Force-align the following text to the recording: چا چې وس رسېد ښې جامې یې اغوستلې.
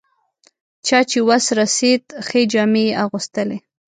چا 0.87 0.99
چې 1.09 1.19
وس 1.27 1.45
رسېد 1.59 2.03
ښې 2.27 2.41
جامې 2.51 2.83
یې 2.87 2.97
اغوستلې. 3.03 3.57